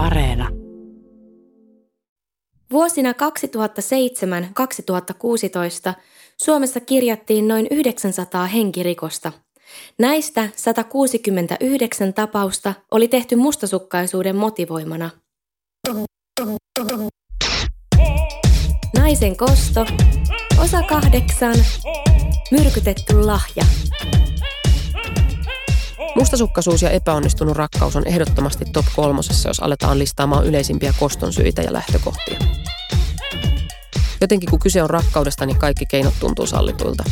Areena. 0.00 0.48
Vuosina 2.72 3.12
2007-2016 3.12 3.14
Suomessa 6.42 6.80
kirjattiin 6.80 7.48
noin 7.48 7.66
900 7.70 8.46
henkirikosta. 8.46 9.32
Näistä 9.98 10.48
169 10.56 12.14
tapausta 12.14 12.74
oli 12.90 13.08
tehty 13.08 13.36
mustasukkaisuuden 13.36 14.36
motivoimana. 14.36 15.10
Naisen 18.96 19.36
kosto, 19.36 19.86
osa 20.62 20.82
kahdeksan, 20.82 21.54
myrkytetty 22.50 23.24
lahja. 23.24 23.64
Mustasukkaisuus 26.16 26.82
ja 26.82 26.90
epäonnistunut 26.90 27.56
rakkaus 27.56 27.96
on 27.96 28.06
ehdottomasti 28.06 28.64
top 28.72 28.86
kolmosessa, 28.96 29.48
jos 29.48 29.60
aletaan 29.60 29.98
listaamaan 29.98 30.46
yleisimpiä 30.46 30.94
koston 30.98 31.32
syitä 31.32 31.62
ja 31.62 31.72
lähtökohtia. 31.72 32.38
Jotenkin 34.20 34.50
kun 34.50 34.58
kyse 34.58 34.82
on 34.82 34.90
rakkaudesta, 34.90 35.46
niin 35.46 35.58
kaikki 35.58 35.86
keinot 35.86 36.14
tuntuu 36.20 36.46
sallituilta. 36.46 37.04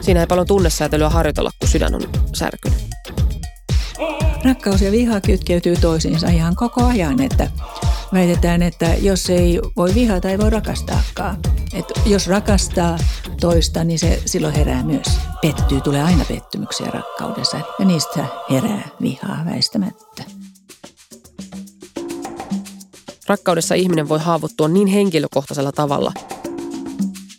Siinä 0.00 0.20
ei 0.20 0.26
paljon 0.26 0.46
tunnesäätelyä 0.46 1.08
harjoitella, 1.08 1.50
kun 1.58 1.68
sydän 1.68 1.94
on 1.94 2.02
särkynyt. 2.32 2.78
Rakkaus 4.44 4.82
ja 4.82 4.92
viha 4.92 5.20
kytkeytyy 5.20 5.76
toisiinsa 5.76 6.28
ihan 6.28 6.56
koko 6.56 6.84
ajan, 6.84 7.22
että 7.22 7.50
väitetään, 8.12 8.62
että 8.62 8.94
jos 9.00 9.30
ei 9.30 9.60
voi 9.76 9.94
vihata, 9.94 10.30
ei 10.30 10.38
voi 10.38 10.50
rakastaakaan. 10.50 11.36
Et 11.76 11.92
jos 12.06 12.26
rakastaa 12.26 12.98
toista, 13.40 13.84
niin 13.84 13.98
se 13.98 14.22
silloin 14.26 14.54
herää 14.54 14.82
myös. 14.82 15.06
Pettyy, 15.42 15.80
tulee 15.80 16.02
aina 16.02 16.24
pettymyksiä 16.24 16.86
rakkaudessa 16.86 17.60
ja 17.78 17.84
niistä 17.84 18.24
herää 18.50 18.88
vihaa 19.02 19.38
väistämättä. 19.44 20.24
Rakkaudessa 23.26 23.74
ihminen 23.74 24.08
voi 24.08 24.18
haavoittua 24.18 24.68
niin 24.68 24.86
henkilökohtaisella 24.86 25.72
tavalla, 25.72 26.12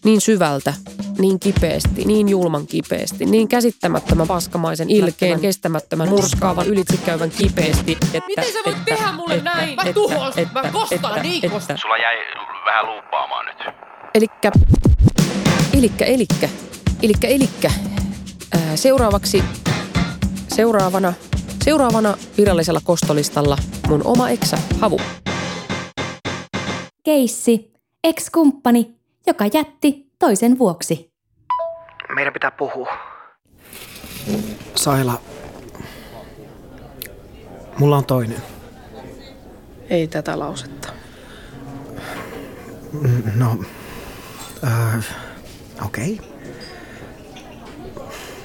niin 0.03 0.21
syvältä, 0.21 0.73
niin 1.19 1.39
kipeästi, 1.39 2.05
niin 2.05 2.29
julman 2.29 2.67
kipeästi, 2.67 3.25
niin 3.25 3.47
käsittämättömän 3.47 4.27
paskamaisen, 4.27 4.89
ilkeen, 4.89 5.39
kestämättömän, 5.39 6.09
murskaavan, 6.09 6.67
ylitsekäyvän 6.67 7.31
kipeästi. 7.31 7.97
Että, 8.13 8.27
Miten 8.27 8.53
sä 8.53 8.59
voit 8.65 8.77
että, 8.77 8.95
tehdä 8.95 9.11
mulle 9.11 9.33
että, 9.35 9.49
näin? 9.55 9.75
Mä 9.75 9.81
että, 9.81 9.93
tuhos, 9.93 10.37
että, 10.37 10.61
mä 10.63 10.71
kostan 10.71 10.95
että, 10.95 11.21
niin 11.21 11.45
että, 11.45 11.77
Sulla 11.77 11.97
jäi 11.97 12.15
vähän 12.65 12.85
luuppaamaan 12.85 13.45
nyt. 13.45 13.57
Elikkä, 14.17 14.51
elikkä, 15.73 16.05
elikkä, 16.05 16.49
elikkä, 17.03 17.27
elikkä. 17.27 17.71
Ää, 18.51 18.75
seuraavaksi, 18.75 19.43
seuraavana, 20.47 21.13
seuraavana 21.63 22.17
virallisella 22.37 22.81
kostolistalla 22.83 23.57
mun 23.87 24.01
oma 24.03 24.29
eksä 24.29 24.57
Havu. 24.79 24.99
Keissi, 27.03 27.73
ex-kumppani, 28.03 28.95
joka 29.27 29.45
jätti 29.53 30.11
toisen 30.19 30.59
vuoksi. 30.59 31.11
Meidän 32.15 32.33
pitää 32.33 32.51
puhua. 32.51 32.87
Saila, 34.75 35.21
mulla 37.79 37.97
on 37.97 38.05
toinen. 38.05 38.41
Ei 39.89 40.07
tätä 40.07 40.39
lausetta. 40.39 40.89
No, 43.35 43.57
äh, 44.63 45.05
okei. 45.85 46.19
Okay. 46.19 46.25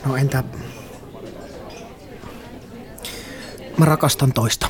No 0.06 0.16
entä... 0.16 0.44
Mä 3.76 3.84
rakastan 3.84 4.32
toista. 4.32 4.68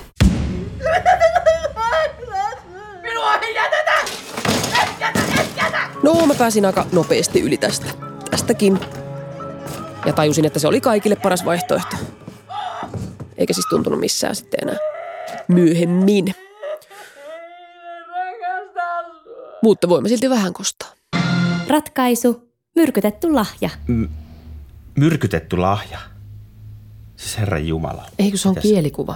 No, 6.02 6.26
mä 6.26 6.34
pääsin 6.34 6.64
aika 6.64 6.86
nopeasti 6.92 7.40
yli 7.40 7.56
tästä. 7.56 7.86
Tästäkin. 8.30 8.80
Ja 10.06 10.12
tajusin, 10.12 10.44
että 10.44 10.58
se 10.58 10.68
oli 10.68 10.80
kaikille 10.80 11.16
paras 11.16 11.44
vaihtoehto. 11.44 11.96
Eikä 13.38 13.52
siis 13.52 13.66
tuntunut 13.70 14.00
missään 14.00 14.36
sitten 14.36 14.58
enää. 14.62 14.76
Myöhemmin. 15.48 16.34
Mutta 19.62 19.88
voimme 19.88 20.08
silti 20.08 20.30
vähän 20.30 20.52
kostaa. 20.52 21.01
Ratkaisu, 21.68 22.48
myrkytetty 22.74 23.32
lahja. 23.32 23.70
Myrkytetty 24.96 25.56
lahja. 25.56 25.98
Siis 27.16 27.38
Herran 27.38 27.66
Jumala. 27.68 28.04
Eikö 28.18 28.36
se 28.36 28.48
on 28.48 28.52
Mitäs? 28.54 28.62
kielikuva? 28.62 29.14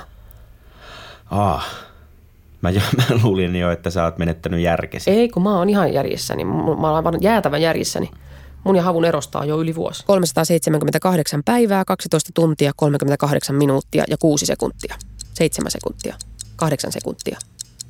Aa. 1.30 1.62
Mä, 2.60 2.70
jo, 2.70 2.80
mä 2.96 3.04
luulin 3.22 3.56
jo, 3.56 3.70
että 3.70 3.90
sä 3.90 4.04
oot 4.04 4.18
menettänyt 4.18 4.60
järkesi. 4.60 5.10
Ei, 5.10 5.28
kun 5.28 5.42
mä 5.42 5.58
oon 5.58 5.68
ihan 5.68 5.92
järjessäni. 5.92 6.44
Mä 6.44 6.62
oon 6.64 6.84
aivan 6.96 7.14
jäätävän 7.20 7.62
järjessäni. 7.62 8.10
Mun 8.64 8.76
ja 8.76 8.82
havun 8.82 9.04
erosta 9.04 9.38
on 9.38 9.48
jo 9.48 9.60
yli 9.60 9.74
vuosi. 9.74 10.04
378 10.06 11.42
päivää, 11.44 11.84
12 11.84 12.30
tuntia, 12.34 12.72
38 12.76 13.56
minuuttia 13.56 14.04
ja 14.08 14.16
6 14.18 14.46
sekuntia. 14.46 14.96
7 15.34 15.70
sekuntia, 15.70 16.16
8 16.56 16.92
sekuntia, 16.92 17.38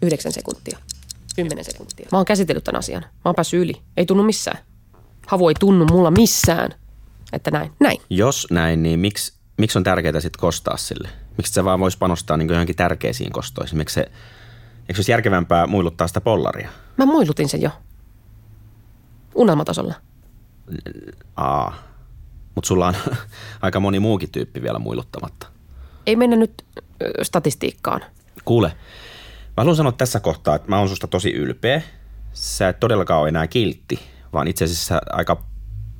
9 0.02 0.32
sekuntia, 0.32 0.78
10 1.36 1.64
sekuntia. 1.64 2.08
Mä 2.12 2.18
oon 2.18 2.24
käsitellyt 2.24 2.64
tämän 2.64 2.78
asian. 2.78 3.02
Mä 3.02 3.20
oon 3.24 3.34
päässyt 3.34 3.60
yli. 3.60 3.74
Ei 3.96 4.06
tunnu 4.06 4.22
missään. 4.22 4.58
Havu 5.26 5.48
ei 5.48 5.54
tunnu 5.60 5.84
mulla 5.84 6.10
missään. 6.10 6.70
Että 7.32 7.50
näin. 7.50 7.72
Näin. 7.80 7.98
Jos 8.10 8.46
näin, 8.50 8.82
niin 8.82 9.00
miksi, 9.00 9.32
miksi 9.58 9.78
on 9.78 9.84
tärkeää 9.84 10.20
sitten 10.20 10.40
kostaa 10.40 10.76
sille? 10.76 11.08
Miksi 11.36 11.52
se 11.52 11.64
vaan 11.64 11.80
voisi 11.80 11.98
panostaa 11.98 12.36
niin 12.36 12.48
johonkin 12.48 12.76
tärkeisiin 12.76 13.32
kostoihin? 13.32 13.76
Miksi 13.76 13.94
se, 13.94 14.00
eikö 14.00 14.94
se 14.94 14.98
olisi 14.98 15.12
järkevämpää 15.12 15.66
muiluttaa 15.66 16.06
sitä 16.08 16.20
pollaria? 16.20 16.68
Mä 16.96 17.06
muilutin 17.06 17.48
sen 17.48 17.62
jo. 17.62 17.70
Unelmatasolla. 19.34 19.94
Aa. 21.36 21.74
Mutta 22.54 22.68
sulla 22.68 22.86
on 22.86 22.94
aika 23.62 23.80
moni 23.80 24.00
muukin 24.00 24.30
tyyppi 24.32 24.62
vielä 24.62 24.78
muiluttamatta. 24.78 25.46
Ei 26.06 26.16
mennä 26.16 26.36
nyt 26.36 26.64
statistiikkaan. 27.22 28.00
Kuule, 28.44 28.72
mä 29.56 29.60
haluan 29.60 29.76
sanoa 29.76 29.92
tässä 29.92 30.20
kohtaa, 30.20 30.54
että 30.54 30.68
mä 30.68 30.78
oon 30.78 30.88
susta 30.88 31.06
tosi 31.06 31.32
ylpeä. 31.32 31.82
Sä 32.32 32.68
et 32.68 32.80
todellakaan 32.80 33.20
ole 33.20 33.28
enää 33.28 33.46
kiltti, 33.46 33.98
vaan 34.32 34.48
itse 34.48 34.64
asiassa 34.64 35.00
aika 35.12 35.42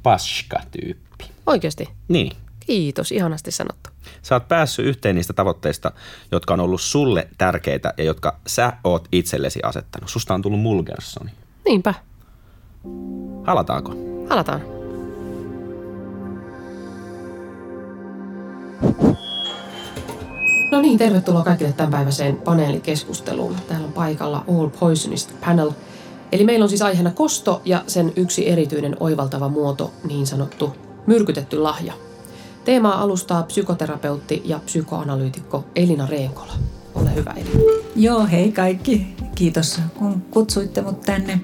paska-tyyppi. 0.03 1.25
Oikeasti. 1.47 1.89
Niin. 2.09 2.33
Kiitos, 2.67 3.13
ihanasti 3.13 3.51
sanottu. 3.51 3.91
Sä 4.23 4.35
oot 4.35 4.49
päässyt 4.49 4.87
yhteen 4.87 5.17
niistä 5.17 5.33
tavoitteista, 5.33 5.93
jotka 6.33 6.55
on 6.55 6.61
ollut 6.61 6.81
sulle 6.81 7.29
tärkeitä 7.39 7.95
ja 7.99 8.05
jotka 8.05 8.41
sä 8.47 8.73
oot 8.85 9.09
itsellesi 9.13 9.61
asettanut. 9.63 10.11
Susta 10.11 10.35
on 10.35 10.43
tullut 10.43 10.61
Mulgersoni. 10.61 11.31
Niinpä. 11.65 11.95
Halataanko? 13.45 13.95
Halataan. 14.29 14.63
No 20.77 20.83
niin, 20.83 20.99
tervetuloa 20.99 21.45
kaikille 21.45 21.73
tämänpäiväiseen 21.73 22.37
paneelikeskusteluun. 22.37 23.57
Täällä 23.69 23.87
on 23.87 23.93
paikalla 23.93 24.45
All 24.49 24.69
Poisonist 24.69 25.31
Panel. 25.45 25.71
Eli 26.33 26.45
meillä 26.45 26.63
on 26.63 26.69
siis 26.69 26.83
aiheena 26.83 27.11
kosto 27.11 27.63
ja 27.65 27.85
sen 27.87 28.13
yksi 28.17 28.49
erityinen 28.49 28.97
oivaltava 29.01 29.49
muoto, 29.49 29.93
niin 30.09 30.27
sanottu 30.27 30.77
myrkytetty 31.07 31.59
lahja. 31.59 31.93
Teemaa 32.65 33.03
alustaa 33.03 33.43
psykoterapeutti 33.43 34.43
ja 34.45 34.59
psykoanalyytikko 34.59 35.65
Elina 35.77 36.07
Reenkola. 36.07 36.53
Ole 36.95 37.15
hyvä 37.15 37.31
Elina. 37.31 37.73
Joo, 37.97 38.27
hei 38.27 38.53
kaikki. 38.53 39.17
Kiitos 39.35 39.81
kun 39.99 40.23
kutsuitte 40.31 40.83
mut 40.83 41.01
tänne. 41.01 41.41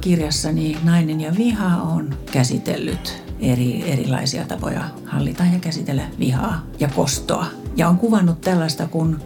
Kirjassani 0.00 0.76
Nainen 0.84 1.20
ja 1.20 1.32
viha 1.38 1.82
on 1.82 2.14
käsitellyt 2.32 3.22
eri, 3.40 3.92
erilaisia 3.92 4.44
tapoja 4.44 4.84
hallita 5.06 5.42
ja 5.52 5.58
käsitellä 5.58 6.02
vihaa 6.18 6.62
ja 6.80 6.88
kostoa. 6.96 7.59
Ja 7.76 7.88
on 7.88 7.98
kuvannut 7.98 8.40
tällaista 8.40 8.86
kuin 8.86 9.16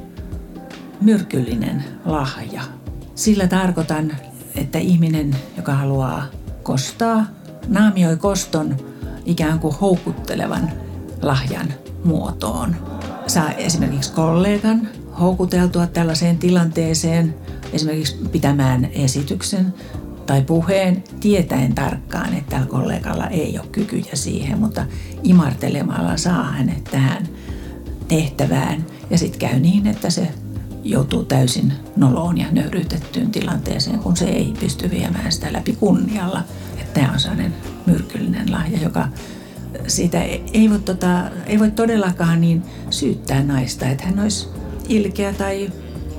myrkyllinen 1.01 1.85
lahja. 2.05 2.63
Sillä 3.15 3.47
tarkoitan, 3.47 4.13
että 4.55 4.79
ihminen, 4.79 5.37
joka 5.57 5.75
haluaa 5.75 6.25
kostaa, 6.63 7.27
naamioi 7.69 8.17
koston 8.17 8.77
ikään 9.25 9.59
kuin 9.59 9.75
houkuttelevan 9.81 10.71
lahjan 11.23 11.67
muotoon. 12.05 12.77
Saa 13.27 13.53
esimerkiksi 13.53 14.13
kollegan 14.13 14.89
houkuteltua 15.21 15.87
tällaiseen 15.87 16.39
tilanteeseen, 16.39 17.35
esimerkiksi 17.73 18.17
pitämään 18.33 18.85
esityksen 18.85 19.75
tai 20.27 20.43
puheen 20.43 21.05
tietäen 21.21 21.75
tarkkaan, 21.75 22.35
että 22.35 22.51
tällä 22.51 22.67
kollegalla 22.67 23.27
ei 23.27 23.59
ole 23.59 23.67
kykyjä 23.73 24.15
siihen, 24.15 24.59
mutta 24.59 24.87
imartelemalla 25.23 26.17
saa 26.17 26.45
hänet 26.45 26.85
tähän 26.85 27.29
tehtävään. 28.09 28.87
Ja 29.11 29.19
sitten 29.19 29.39
käy 29.39 29.61
niin, 29.61 29.87
että 29.87 30.11
se 30.11 30.29
joutuu 30.85 31.25
täysin 31.25 31.73
noloon 31.97 32.39
ja 32.39 32.47
nöyryytettyyn 32.53 33.31
tilanteeseen, 33.31 33.99
kun 33.99 34.17
se 34.17 34.25
ei 34.25 34.55
pysty 34.61 34.91
viemään 34.91 35.33
sitä 35.33 35.53
läpi 35.53 35.77
kunnialla. 35.81 36.43
Että 36.79 37.01
tämä 37.01 37.13
on 37.13 37.21
sellainen 37.21 37.55
myrkyllinen 37.87 38.53
lahja, 38.53 38.79
joka 38.83 39.09
siitä 39.87 40.23
ei 40.53 40.71
voi, 40.71 40.79
tota, 40.79 41.31
ei 41.47 41.59
voi 41.59 41.71
todellakaan 41.71 42.41
niin 42.41 42.63
syyttää 42.91 43.43
naista, 43.43 43.87
että 43.87 44.05
hän 44.05 44.21
olisi 44.21 44.49
ilkeä 44.89 45.33
tai 45.33 45.73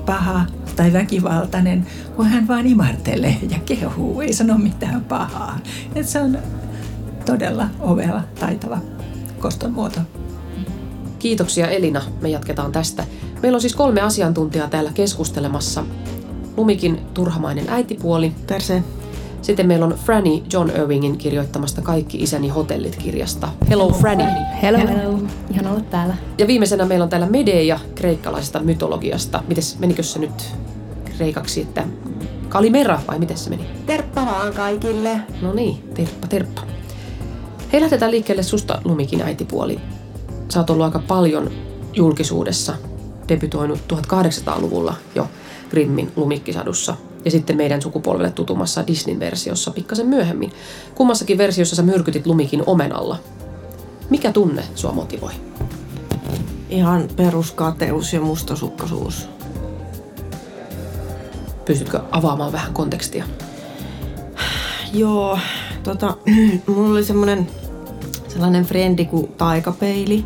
paha 0.05 0.45
tai 0.75 0.93
väkivaltainen, 0.93 1.87
kun 2.15 2.27
hän 2.27 2.47
vaan 2.47 2.67
imartelee 2.67 3.37
ja 3.49 3.59
kehuu, 3.65 4.21
ei 4.21 4.33
sano 4.33 4.57
mitään 4.57 5.01
pahaa. 5.01 5.59
Et 5.95 6.07
se 6.07 6.21
on 6.21 6.37
todella 7.25 7.67
ovella 7.79 8.23
taitava 8.39 8.77
koston 9.39 9.71
muoto. 9.71 9.99
Kiitoksia 11.25 11.67
Elina. 11.67 12.01
Me 12.21 12.29
jatketaan 12.29 12.71
tästä. 12.71 13.03
Meillä 13.41 13.55
on 13.55 13.61
siis 13.61 13.75
kolme 13.75 14.01
asiantuntijaa 14.01 14.69
täällä 14.69 14.91
keskustelemassa. 14.93 15.83
Lumikin 16.57 17.01
turhamainen 17.13 17.65
äitipuoli. 17.69 18.31
Terse. 18.47 18.83
Sitten 19.41 19.67
meillä 19.67 19.85
on 19.85 19.95
Franny 20.05 20.43
John 20.53 20.69
Irvingin 20.69 21.17
kirjoittamasta 21.17 21.81
Kaikki 21.81 22.17
isäni 22.17 22.47
hotellit 22.47 22.95
kirjasta. 22.95 23.49
Hello 23.69 23.89
Franny. 23.89 24.23
Hello. 24.61 24.77
Hello. 24.77 25.19
Ihan 25.51 25.67
olla 25.67 25.81
täällä. 25.81 26.15
Ja 26.37 26.47
viimeisenä 26.47 26.85
meillä 26.85 27.03
on 27.03 27.09
täällä 27.09 27.27
Medea 27.27 27.79
kreikkalaisesta 27.95 28.59
mytologiasta. 28.59 29.43
Mites, 29.47 29.79
menikö 29.79 30.03
se 30.03 30.19
nyt 30.19 30.55
kreikaksi, 31.17 31.61
että 31.61 31.83
Kalimera 32.49 33.01
vai 33.07 33.19
miten 33.19 33.37
se 33.37 33.49
meni? 33.49 33.63
Terppa 33.85 34.25
vaan 34.25 34.53
kaikille. 34.53 35.21
No 35.41 35.53
niin, 35.53 35.89
terppa 35.93 36.27
terppa. 36.27 36.61
Hei, 37.73 37.81
lähdetään 37.81 38.11
liikkeelle 38.11 38.43
susta 38.43 38.81
Lumikin 38.83 39.21
äitipuoli. 39.21 39.79
Sä 40.49 40.59
oot 40.59 40.69
ollut 40.69 40.85
aika 40.85 40.99
paljon 40.99 41.51
julkisuudessa, 41.93 42.75
debytoinut 43.29 43.79
1800-luvulla 43.93 44.93
jo 45.15 45.27
Grimmin 45.69 46.11
lumikkisadussa 46.15 46.95
ja 47.25 47.31
sitten 47.31 47.57
meidän 47.57 47.81
sukupolvelle 47.81 48.31
tutumassa 48.31 48.87
Disneyn 48.87 49.19
versiossa 49.19 49.71
pikkasen 49.71 50.07
myöhemmin. 50.07 50.51
Kummassakin 50.95 51.37
versiossa 51.37 51.75
sä 51.75 51.83
myrkytit 51.83 52.27
Lumikin 52.27 52.63
omenalla. 52.65 53.19
Mikä 54.09 54.31
tunne 54.31 54.63
sua 54.75 54.91
motivoi? 54.91 55.31
Ihan 56.69 57.07
peruskateus 57.15 58.13
ja 58.13 58.21
mustasukkaisuus. 58.21 59.29
Pystytkö 61.65 62.01
avaamaan 62.11 62.51
vähän 62.51 62.73
kontekstia? 62.73 63.25
Joo, 64.93 65.39
tota, 65.83 66.17
mulla 66.67 66.91
oli 66.91 67.03
semmonen 67.03 67.47
sellainen 68.35 68.65
frendi 68.65 69.05
kuin 69.05 69.27
taikapeili. 69.27 70.25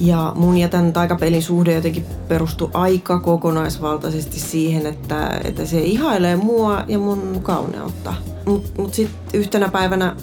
Ja 0.00 0.32
mun 0.34 0.58
ja 0.58 0.68
tämän 0.68 0.92
taikapeilin 0.92 1.42
suhde 1.42 1.74
jotenkin 1.74 2.06
perustui 2.28 2.70
aika 2.74 3.20
kokonaisvaltaisesti 3.20 4.40
siihen, 4.40 4.86
että, 4.86 5.40
että 5.44 5.66
se 5.66 5.80
ihailee 5.80 6.36
mua 6.36 6.84
ja 6.88 6.98
mun 6.98 7.40
kauneutta. 7.42 8.14
Mutta 8.46 8.82
mut 8.82 8.94
sitten 8.94 9.40
yhtenä 9.40 9.68
päivänä 9.68 10.16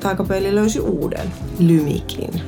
taikapeili 0.00 0.54
löysi 0.54 0.80
uuden 0.80 1.32
lymikin. 1.58 2.42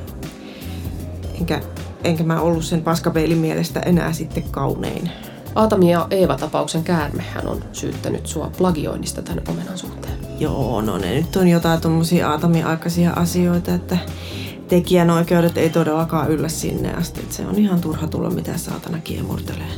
Enkä, 1.38 1.61
enkä 2.05 2.25
mä 2.25 2.40
ollut 2.40 2.64
sen 2.64 2.82
paskapeilin 2.82 3.38
mielestä 3.38 3.81
enää 3.81 4.12
sitten 4.12 4.44
kaunein. 4.50 5.11
Aatami 5.54 5.90
ja 5.90 6.06
Eeva-tapauksen 6.10 6.84
käärmehän 6.84 7.46
on 7.48 7.64
syyttänyt 7.72 8.26
sua 8.26 8.50
plagioinnista 8.58 9.22
tämän 9.22 9.42
omenan 9.48 9.78
suhteen. 9.78 10.14
Joo, 10.38 10.80
no 10.80 10.98
ne 10.98 11.14
nyt 11.14 11.36
on 11.36 11.48
jotain 11.48 11.80
tommosia 11.80 12.30
aatamiaikaisia 12.30 13.12
asioita, 13.12 13.74
että 13.74 13.98
tekijänoikeudet 14.68 15.58
ei 15.58 15.70
todellakaan 15.70 16.30
yllä 16.30 16.48
sinne 16.48 16.94
asti. 16.94 17.20
Että 17.20 17.34
se 17.34 17.46
on 17.46 17.58
ihan 17.58 17.80
turha 17.80 18.06
tulla 18.06 18.30
mitä 18.30 18.58
saatana 18.58 18.98
kiemurtelee. 18.98 19.70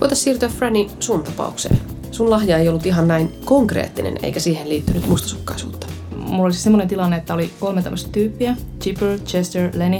Voitaisiin 0.00 0.24
siirtyä 0.24 0.48
Franny 0.48 0.86
sun 1.00 1.22
tapaukseen. 1.22 1.78
Sun 2.10 2.30
lahja 2.30 2.58
ei 2.58 2.68
ollut 2.68 2.86
ihan 2.86 3.08
näin 3.08 3.32
konkreettinen, 3.44 4.16
eikä 4.22 4.40
siihen 4.40 4.68
liittynyt 4.68 5.06
mustasukkaisuutta. 5.08 5.93
Mulla 6.24 6.44
oli 6.44 6.52
siis 6.52 6.62
semmoinen 6.62 6.88
tilanne, 6.88 7.16
että 7.16 7.34
oli 7.34 7.50
kolme 7.60 7.82
tämmöistä 7.82 8.10
tyyppiä, 8.12 8.56
Chipper, 8.80 9.18
Chester, 9.18 9.70
Lenny, 9.74 9.98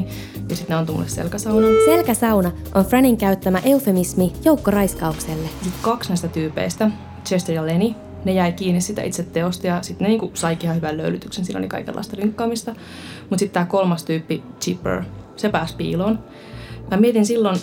ja 0.49 0.57
sitten 0.57 0.75
ne 0.75 0.75
antoi 0.75 0.95
mulle 0.95 1.09
selkäsaunan. 1.09 1.71
Selkäsauna 1.85 2.53
on 2.75 2.85
Franin 2.85 3.17
käyttämä 3.17 3.59
eufemismi 3.65 4.33
joukkoraiskaukselle. 4.45 5.49
Kaksi 5.83 6.09
näistä 6.09 6.29
tyypeistä, 6.29 6.91
Chester 7.25 7.55
ja 7.55 7.67
Lenny, 7.67 7.95
ne 8.25 8.33
jäi 8.33 8.53
kiinni 8.53 8.81
sitä 8.81 9.03
itse 9.03 9.23
teosta 9.23 9.67
ja 9.67 9.83
sitten 9.83 10.05
ne 10.05 10.09
niinku 10.09 10.31
saikin 10.35 10.65
ihan 10.65 10.77
hyvän 10.77 10.97
löylytyksen, 10.97 11.45
siinä 11.45 11.59
oli 11.59 11.69
kaikenlaista 11.69 12.17
rynkkaamista. 12.17 12.75
Mutta 13.21 13.39
sitten 13.39 13.55
tämä 13.55 13.67
kolmas 13.67 14.05
tyyppi, 14.05 14.43
Chipper, 14.61 15.03
se 15.37 15.49
pääsi 15.49 15.77
piiloon. 15.77 16.19
Mä 16.91 16.97
mietin 16.97 17.27
silloin 17.27 17.57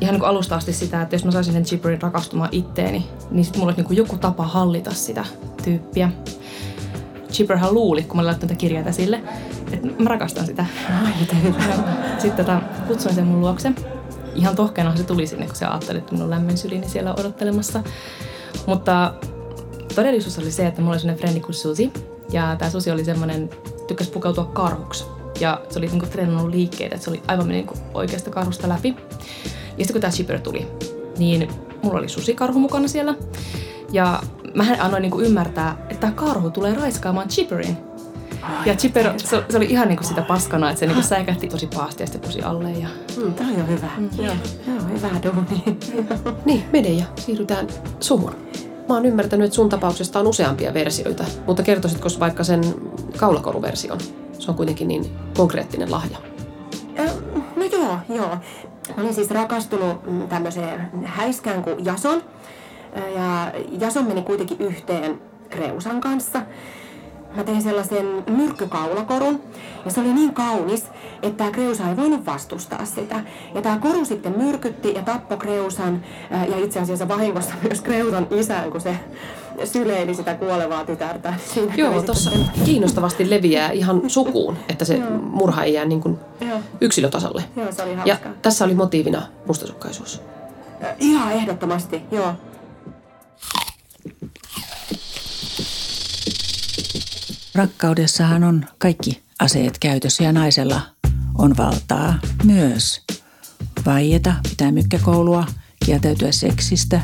ihan 0.00 0.14
niin 0.14 0.24
alusta 0.24 0.56
asti 0.56 0.72
sitä, 0.72 1.02
että 1.02 1.14
jos 1.14 1.24
mä 1.24 1.30
saisin 1.30 1.52
sen 1.52 1.64
Chipperin 1.64 2.02
rakastumaan 2.02 2.48
itteeni, 2.52 3.06
niin 3.30 3.44
sitten 3.44 3.60
mulla 3.60 3.72
olisi 3.72 3.88
niin 3.88 3.96
joku 3.96 4.16
tapa 4.16 4.46
hallita 4.46 4.90
sitä 4.90 5.24
tyyppiä. 5.64 6.10
Chipperhän 7.34 7.74
luuli, 7.74 8.02
kun 8.02 8.16
mä 8.16 8.26
laittoin 8.26 8.48
tätä 8.48 8.58
kirjaa 8.58 8.92
sille, 8.92 9.22
että 9.72 9.88
mä 10.02 10.08
rakastan 10.08 10.46
sitä. 10.46 10.66
Sitten 12.18 12.44
tota, 12.46 12.60
kutsuin 12.86 13.14
sen 13.14 13.26
mun 13.26 13.40
luokse. 13.40 13.72
Ihan 14.34 14.56
tohkeena 14.56 14.96
se 14.96 15.02
tuli 15.02 15.26
sinne, 15.26 15.46
kun 15.46 15.56
se 15.56 15.66
ajatteli, 15.66 15.98
että 15.98 16.14
mun 16.14 16.22
on 16.22 16.30
lämmin 16.30 16.58
syliin 16.58 16.90
siellä 16.90 17.14
odottelemassa. 17.14 17.82
Mutta 18.66 19.14
todellisuus 19.94 20.38
oli 20.38 20.50
se, 20.50 20.66
että 20.66 20.80
mulla 20.80 20.92
oli 20.92 21.00
sellainen 21.00 21.20
frendi 21.20 21.40
kuin 21.40 21.54
Susi. 21.54 21.92
Ja 22.32 22.56
tämä 22.58 22.70
Susi 22.70 22.90
oli 22.90 23.04
semmoinen, 23.04 23.50
tykkäsi 23.86 24.10
pukeutua 24.10 24.44
karhuksi. 24.44 25.04
Ja 25.40 25.60
se 25.70 25.78
oli 25.78 25.86
niinku 25.86 26.06
treenannut 26.06 26.50
liikkeitä, 26.50 26.94
että 26.94 27.04
se 27.04 27.10
oli 27.10 27.22
aivan 27.26 27.48
niinku 27.48 27.74
oikeasta 27.94 28.30
karhusta 28.30 28.68
läpi. 28.68 28.96
Ja 29.48 29.84
sitten 29.84 29.92
kun 29.92 30.00
tämä 30.00 30.12
Chipper 30.12 30.40
tuli, 30.40 30.66
niin 31.18 31.48
mulla 31.82 31.98
oli 31.98 32.08
susikarhu 32.08 32.58
mukana 32.58 32.88
siellä. 32.88 33.14
Ja 33.94 34.22
mä 34.54 34.64
annoin 34.78 35.02
niinku 35.02 35.20
ymmärtää, 35.20 35.76
että 35.80 36.00
tämä 36.00 36.12
karhu 36.12 36.50
tulee 36.50 36.74
raiskaamaan 36.74 37.28
Chipperin. 37.28 37.76
Ja 38.66 38.74
Chipper, 38.74 39.12
se, 39.16 39.44
se 39.48 39.56
oli 39.56 39.64
ihan 39.64 39.88
niinku 39.88 40.04
sitä 40.04 40.22
paskana, 40.22 40.70
että 40.70 40.80
se 40.80 40.86
niinku 40.86 41.02
säikähti 41.02 41.48
tosi 41.48 41.66
pahasti 41.66 42.02
ja 42.02 42.06
sitten 42.06 42.20
pusi 42.20 42.42
alle. 42.42 42.70
Ja... 42.70 42.88
Mm, 43.16 43.34
toi 43.34 43.46
on 43.46 43.68
hyvä. 43.68 43.88
Mm. 43.96 44.08
Joo. 44.16 44.34
Joo, 44.66 44.76
hyvä 44.92 45.10
duuni. 45.22 45.78
Niin, 46.44 46.64
Medeja, 46.72 47.04
siirrytään 47.20 47.66
suhun. 48.00 48.36
Mä 48.88 48.94
oon 48.94 49.06
ymmärtänyt, 49.06 49.44
että 49.44 49.54
sun 49.54 49.68
tapauksesta 49.68 50.20
on 50.20 50.26
useampia 50.26 50.74
versioita, 50.74 51.24
mutta 51.46 51.62
kertoisitko 51.62 52.08
vaikka 52.20 52.44
sen 52.44 52.60
kaulakoruversion? 53.16 53.98
Se 54.38 54.50
on 54.50 54.56
kuitenkin 54.56 54.88
niin 54.88 55.16
konkreettinen 55.36 55.90
lahja. 55.90 56.18
No 57.56 57.64
joo, 57.72 57.98
joo. 58.08 58.28
Mä 58.96 59.02
olin 59.02 59.14
siis 59.14 59.30
rakastunut 59.30 60.06
mm, 60.06 60.28
tämmöiseen 60.28 60.90
häiskään 61.04 61.62
kuin 61.62 61.84
Jason. 61.84 62.22
Ja 63.14 63.52
Jason 63.80 64.04
meni 64.06 64.22
kuitenkin 64.22 64.58
yhteen 64.60 65.20
Kreusan 65.50 66.00
kanssa. 66.00 66.42
Mä 67.36 67.44
tein 67.44 67.62
sellaisen 67.62 68.06
myrkkykaulakorun 68.30 69.40
ja 69.84 69.90
se 69.90 70.00
oli 70.00 70.12
niin 70.12 70.34
kaunis, 70.34 70.84
että 71.22 71.36
tämä 71.38 71.50
Kreusa 71.50 71.88
ei 71.88 71.96
voinut 71.96 72.26
vastustaa 72.26 72.84
sitä. 72.84 73.20
Ja 73.54 73.62
tämä 73.62 73.78
koru 73.78 74.04
sitten 74.04 74.34
myrkytti 74.38 74.94
ja 74.94 75.02
tappoi 75.02 75.36
Kreusan 75.38 76.02
ää, 76.30 76.46
ja 76.46 76.56
itse 76.64 76.80
asiassa 76.80 77.08
vahingossa 77.08 77.54
myös 77.68 77.80
Kreusan 77.80 78.26
isän, 78.30 78.70
kun 78.70 78.80
se 78.80 78.96
syleili 79.64 80.14
sitä 80.14 80.34
kuolevaa 80.34 80.84
tytärtä. 80.84 81.34
Siinä 81.46 81.68
kävi 81.70 81.80
Joo, 81.80 81.90
sitten 81.90 82.06
tuossa 82.06 82.30
sen- 82.30 82.64
kiinnostavasti 82.64 83.30
leviää 83.30 83.70
ihan 83.70 84.02
sukuun, 84.10 84.56
että 84.68 84.84
se 84.84 84.98
murha 85.22 85.62
ei 85.64 85.74
jää 85.74 85.84
niin 85.84 86.00
kuin 86.00 86.18
Joo. 86.40 86.58
yksilötasolle. 86.80 87.44
Joo, 87.56 87.72
se 87.72 87.82
oli 87.82 87.90
Ja 87.90 87.96
hauskaa. 87.96 88.32
tässä 88.42 88.64
oli 88.64 88.74
motiivina 88.74 89.22
mustasukkaisuus. 89.46 90.22
Ihan 90.98 91.32
ehdottomasti, 91.32 92.02
joo. 92.10 92.32
Rakkaudessahan 97.54 98.44
on 98.44 98.66
kaikki 98.78 99.22
aseet 99.38 99.78
käytössä 99.78 100.24
ja 100.24 100.32
naisella 100.32 100.80
on 101.38 101.56
valtaa 101.56 102.18
myös 102.44 103.02
vaieta, 103.86 104.34
pitää 104.50 104.72
mykkäkoulua, 104.72 105.46
kieltäytyä 105.84 106.32
seksistä. 106.32 107.00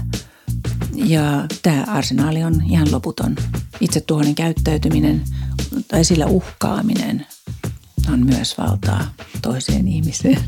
Ja 0.94 1.46
tämä 1.62 1.84
arsenaali 1.86 2.44
on 2.44 2.62
ihan 2.70 2.92
loputon. 2.92 3.36
Itsetuhoinen 3.80 4.34
käyttäytyminen 4.34 5.22
tai 5.88 6.04
sillä 6.04 6.26
uhkaaminen 6.26 7.26
on 8.12 8.26
myös 8.26 8.58
valtaa 8.58 9.04
toiseen 9.42 9.88
ihmiseen. 9.88 10.44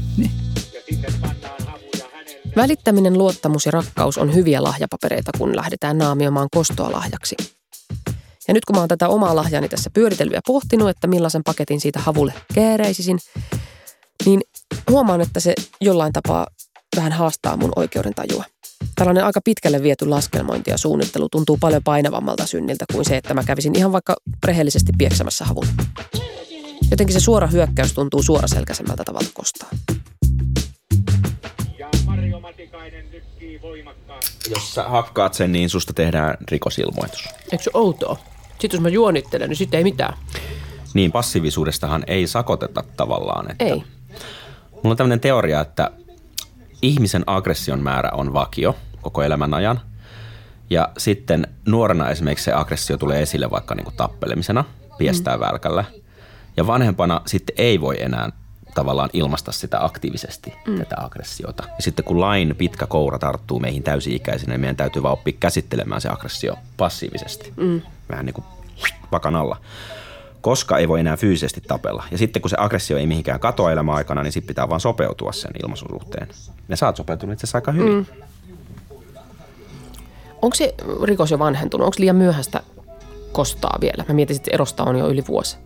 Välittäminen, 2.56 3.18
luottamus 3.18 3.66
ja 3.66 3.73
rakkaus 3.73 4.18
on 4.18 4.35
hyviä 4.35 4.62
lahjapapereita, 4.62 5.30
kun 5.38 5.56
lähdetään 5.56 5.99
naamioimaan 5.99 6.49
kostoa 6.50 6.92
lahjaksi. 6.92 7.37
Ja 8.52 8.54
nyt 8.54 8.64
kun 8.64 8.76
mä 8.76 8.80
oon 8.80 8.88
tätä 8.88 9.09
omaa 9.09 9.37
lahjani 9.37 9.68
tässä 9.68 9.90
pyöritellyt 9.90 10.35
ja 10.35 10.40
pohtinut, 10.47 10.88
että 10.88 11.06
millaisen 11.06 11.42
paketin 11.44 11.80
siitä 11.80 11.99
havulle 11.99 12.35
kääräisisin, 12.54 13.18
niin 14.26 14.40
huomaan, 14.90 15.21
että 15.21 15.40
se 15.40 15.54
jollain 15.80 16.12
tapaa 16.12 16.47
vähän 16.97 17.12
haastaa 17.12 17.56
mun 17.56 17.73
oikeudentajua. 17.76 18.44
Tällainen 18.94 19.25
aika 19.25 19.40
pitkälle 19.44 19.82
viety 19.82 20.06
laskelmointi 20.06 20.71
ja 20.71 20.78
suunnittelu 20.78 21.28
tuntuu 21.28 21.56
paljon 21.61 21.82
painavammalta 21.85 22.47
synniltä 22.47 22.85
kuin 22.92 23.04
se, 23.04 23.16
että 23.16 23.35
mä 23.35 23.42
kävisin 23.44 23.76
ihan 23.76 23.92
vaikka 23.92 24.16
rehellisesti 24.44 24.92
pieksämässä 24.99 25.44
havun. 25.44 25.66
Jotenkin 26.90 27.14
se 27.14 27.21
suora 27.21 27.47
hyökkäys 27.47 27.92
tuntuu 27.92 28.23
suoraselkäisemmältä 28.23 29.04
tavalta 29.04 29.30
kostaa. 29.35 29.68
Jos 34.50 34.75
sä 34.75 34.82
hakkaat 34.82 35.35
sen, 35.35 35.52
niin 35.52 35.71
susta 35.71 35.92
tehdään 35.92 36.37
rikosilmoitus. 36.50 37.28
Eikö 37.52 37.64
se 37.64 37.71
outoa? 37.75 38.32
Sitten 38.62 38.78
jos 38.78 38.83
mä 38.83 38.88
juonittelen, 38.88 39.49
niin 39.49 39.57
sitten 39.57 39.78
ei 39.78 39.85
mitään. 39.85 40.14
Niin, 40.95 41.12
passiivisuudestahan 41.12 42.04
ei 42.07 42.26
sakoteta 42.26 42.85
tavallaan. 42.97 43.50
Että 43.50 43.64
Ei. 43.64 43.83
Mulla 44.73 44.90
on 44.90 44.97
tämmöinen 44.97 45.21
teoria, 45.21 45.61
että 45.61 45.90
ihmisen 46.83 47.25
aggression 47.26 47.83
määrä 47.83 48.11
on 48.12 48.33
vakio, 48.33 48.76
koko 49.00 49.23
elämän 49.23 49.54
ajan. 49.54 49.81
Ja 50.71 50.88
sitten 50.99 51.47
nuorena 51.66 52.11
esimerkiksi 52.11 52.45
se 52.45 52.52
aggressio 52.52 52.97
tulee 52.97 53.23
esille 53.23 53.50
vaikka 53.50 53.75
niin 53.75 53.85
kuin 53.85 53.97
tappelemisena, 53.97 54.64
piestää 54.99 55.37
mm. 55.37 55.40
välkällä. 55.40 55.85
Ja 56.57 56.66
vanhempana 56.66 57.21
sitten 57.26 57.54
ei 57.59 57.81
voi 57.81 58.02
enää 58.02 58.31
tavallaan 58.75 59.11
ilmaista 59.12 59.52
sitä 59.52 59.85
aktiivisesti, 59.85 60.55
mm. 60.67 60.79
tätä 60.79 60.97
aggressiota. 60.99 61.64
Ja 61.76 61.83
sitten 61.83 62.05
kun 62.05 62.21
lain 62.21 62.55
pitkä 62.59 62.87
koura 62.87 63.19
tarttuu 63.19 63.61
meihin 63.61 63.83
täysi-ikäisenä, 63.83 64.52
niin 64.52 64.61
meidän 64.61 64.76
täytyy 64.76 65.02
vaan 65.02 65.12
oppia 65.12 65.37
käsittelemään 65.41 66.00
se 66.00 66.09
aggressio 66.09 66.57
passiivisesti. 66.76 67.52
Mm. 67.57 67.83
Vähän 68.11 68.26
niin 68.26 68.35
kuin 68.35 68.45
pakan 69.11 69.37
alla. 69.37 69.57
Koska 70.41 70.79
ei 70.79 70.88
voi 70.88 71.00
enää 71.00 71.17
fyysisesti 71.17 71.61
tapella. 71.69 72.05
Ja 72.11 72.19
sitten 72.19 72.43
kun 72.43 72.50
se 72.50 72.57
aggressio 72.59 72.99
ei 72.99 73.07
mihinkään 73.07 73.41
katoa 73.41 73.73
elämän 73.73 73.95
aikana, 73.95 74.23
niin 74.23 74.33
sitten 74.33 74.49
pitää 74.49 74.69
vaan 74.69 74.81
sopeutua 74.81 75.33
sen 75.33 75.50
ilmaisun 75.62 75.88
suhteen. 75.91 76.29
Ja 76.69 76.76
sä 76.76 76.87
oot 76.87 76.97
sopeutunut 76.97 77.33
itse 77.33 77.45
asiassa 77.45 77.59
aika 77.59 77.73
hyvin. 77.73 77.93
Mm. 77.93 78.07
Onko 80.43 80.55
se 80.55 80.75
rikos 81.05 81.31
jo 81.31 81.38
vanhentunut? 81.38 81.85
Onko 81.85 81.97
liian 81.99 82.17
myöhäistä 82.17 82.62
kostaa 83.33 83.79
vielä? 83.81 84.05
Mä 84.09 84.14
mietin, 84.14 84.37
että 84.37 84.50
erosta 84.55 84.85
on 84.85 84.99
jo 84.99 85.09
yli 85.09 85.25
vuosi. 85.29 85.57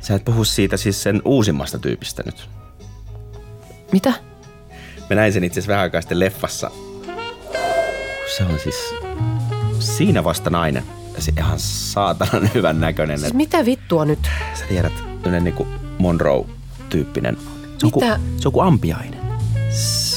Sä 0.00 0.14
et 0.14 0.24
puhu 0.24 0.44
siitä 0.44 0.76
siis 0.76 1.02
sen 1.02 1.22
uusimmasta 1.24 1.78
tyypistä 1.78 2.22
nyt. 2.26 2.48
Mitä? 3.92 4.12
Mä 5.10 5.16
näin 5.16 5.32
sen 5.32 5.44
itse 5.44 5.60
asiassa 5.60 5.70
vähän 5.70 5.82
aikaa 5.82 6.00
sitten 6.00 6.20
leffassa. 6.20 6.70
Se 8.36 8.44
on 8.44 8.58
siis 8.58 8.94
siinä 9.78 10.24
vasta 10.24 10.50
nainen. 10.50 10.82
Se 11.18 11.32
ihan 11.38 11.58
saatanan 11.58 12.50
hyvän 12.54 12.80
näköinen. 12.80 13.20
Siis 13.20 13.34
mitä 13.34 13.64
vittua 13.64 14.04
nyt? 14.04 14.28
Sä 14.54 14.64
tiedät, 14.68 14.92
tämmönen 15.22 15.44
niinku 15.44 15.66
Monroe-tyyppinen. 15.98 17.36
Se 17.78 17.86
on, 17.86 17.92
Mitä? 17.94 18.18
Ku, 18.18 18.40
se 18.40 18.48
on 18.48 18.52
kuin 18.52 18.66
ampiainen. 18.66 19.20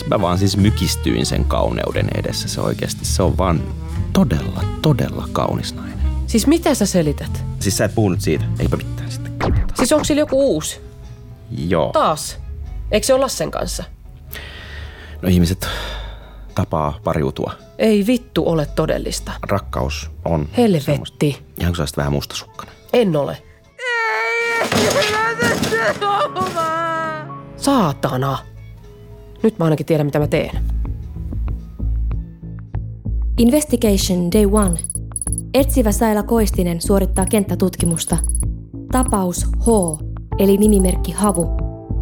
Mä 0.07 0.21
vaan 0.21 0.37
siis 0.37 0.57
mykistyin 0.57 1.25
sen 1.25 1.45
kauneuden 1.45 2.07
edessä. 2.15 2.47
Se 2.47 2.61
oikeasti, 2.61 3.05
se 3.05 3.23
on 3.23 3.37
vaan 3.37 3.63
todella, 4.13 4.63
todella 4.81 5.29
kaunis 5.31 5.75
nainen. 5.75 5.99
Siis 6.27 6.47
mitä 6.47 6.73
sä 6.75 6.85
selität? 6.85 7.45
Siis 7.59 7.77
sä 7.77 7.85
et 7.85 7.95
puhunut 7.95 8.21
siitä, 8.21 8.45
eipä 8.59 8.77
mitään. 8.77 9.09
Siis 9.75 9.91
onko 9.91 10.03
sillä 10.05 10.19
joku 10.19 10.53
uusi? 10.53 10.81
Joo. 11.67 11.91
Taas? 11.91 12.37
Eikö 12.91 13.07
se 13.07 13.13
ole 13.13 13.21
Lassen 13.21 13.51
kanssa? 13.51 13.83
No 15.21 15.29
ihmiset 15.29 15.67
tapaa 16.55 16.99
pariutua. 17.03 17.53
Ei 17.77 18.07
vittu 18.07 18.49
ole 18.49 18.65
todellista. 18.65 19.31
Rakkaus 19.49 20.11
on 20.25 20.49
Helvetti. 20.57 21.41
Ihan 21.59 21.75
sä 21.75 21.83
vähän 21.97 22.13
mustasukkana. 22.13 22.71
En 22.93 23.15
ole. 23.15 23.37
Saatana. 27.57 28.37
Nyt 29.43 29.59
mä 29.59 29.65
ainakin 29.65 29.85
tiedän, 29.85 30.05
mitä 30.05 30.19
mä 30.19 30.27
teen. 30.27 30.63
Investigation 33.37 34.31
Day 34.31 34.45
One. 34.51 34.79
Etsivä 35.53 35.91
Saila 35.91 36.23
Koistinen 36.23 36.81
suorittaa 36.81 37.25
kenttätutkimusta. 37.25 38.17
Tapaus 38.91 39.45
H, 39.45 39.67
eli 40.39 40.57
nimimerkki 40.57 41.11
Havu. 41.11 41.57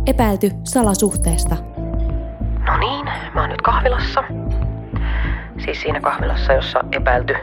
Epäilty 0.05 0.51
salasuhteesta. 0.63 1.55
No 2.65 2.77
niin, 2.77 3.05
mä 3.33 3.41
oon 3.41 3.49
nyt 3.49 3.61
kahvilassa. 3.61 4.23
Siis 5.65 5.81
siinä 5.81 5.99
kahvilassa, 5.99 6.53
jossa 6.53 6.79
epäilty 6.91 7.35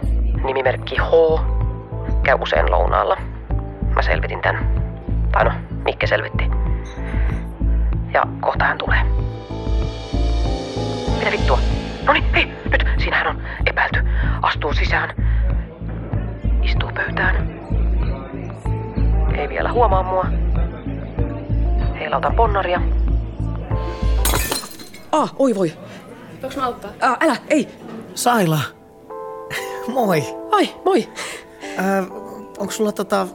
nimimerkki 0.44 0.96
H 0.96 1.40
käy 2.22 2.38
usein 2.40 2.70
lounaalla. 2.70 3.16
Mä 3.94 4.02
selvitin 4.02 4.40
tän. 4.40 4.82
Tai 5.32 5.44
no, 5.44 5.52
Mikke 5.84 6.06
selvitti. 6.06 6.44
Ja 8.14 8.22
kohta 8.40 8.64
hän 8.64 8.78
tulee. 8.78 9.02
Mitä 11.18 11.30
vittua? 11.32 11.58
No 12.06 12.12
niin, 12.12 12.24
hei, 12.34 12.52
nyt, 12.70 12.84
siinähän 12.98 13.26
on 13.26 13.42
epäilty. 13.66 14.04
Astuu 14.42 14.74
sisään. 14.74 15.10
Istuu 16.62 16.90
pöytään. 16.94 17.53
Ei 19.54 19.58
vielä 19.58 19.73
huomaa 19.73 20.02
mua. 20.02 20.26
Heilautan 21.99 22.37
ponnaria. 22.37 22.80
Ah, 25.12 25.34
oi 25.38 25.54
voi. 25.54 25.73
Voinko 26.42 26.61
mä 26.61 26.66
auttaa? 26.66 26.90
Ah, 27.00 27.16
älä, 27.20 27.37
ei. 27.49 27.68
Saila. 28.14 28.61
Moi. 29.88 30.23
Ai, 30.50 30.75
moi. 30.84 31.08
Äh, 31.78 32.04
onko 32.58 32.70
sulla 32.70 32.92
tota 32.92 33.26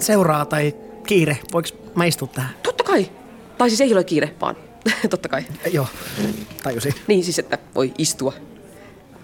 seuraa 0.00 0.44
tai 0.44 0.74
kiire? 1.06 1.38
Voinko 1.52 1.68
mä 1.94 2.04
istua 2.04 2.28
tähän? 2.28 2.50
Totta 2.62 2.84
kai. 2.84 3.10
Tai 3.58 3.70
siis 3.70 3.80
ei 3.80 3.92
ole 3.92 4.04
kiire, 4.04 4.34
vaan 4.40 4.56
totta 5.10 5.28
kai. 5.28 5.44
Äh, 5.66 5.72
joo, 5.72 5.86
tajusin. 6.62 6.94
Niin 7.06 7.24
siis, 7.24 7.38
että 7.38 7.58
voi 7.74 7.94
istua. 7.98 8.32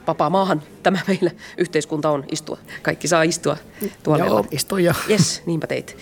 Vapaa 0.06 0.30
maahan 0.30 0.62
tämä 0.82 0.98
meillä 1.06 1.30
yhteiskunta 1.58 2.10
on 2.10 2.24
istua. 2.32 2.58
Kaikki 2.82 3.08
saa 3.08 3.22
istua 3.22 3.56
tuolla. 4.02 4.24
Joo, 4.24 4.46
istu 4.50 4.76
jo. 4.76 4.92
Yes, 5.10 5.42
niinpä 5.46 5.66
teit. 5.66 5.96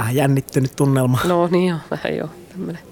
Vähän 0.00 0.16
jännittynyt 0.16 0.76
tunnelma. 0.76 1.18
No 1.24 1.48
niin 1.50 1.68
joo, 1.68 1.78
vähän 1.90 2.16
joo. 2.16 2.28
Tämmönen. 2.48 2.82